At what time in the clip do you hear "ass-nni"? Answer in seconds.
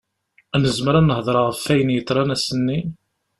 2.35-2.79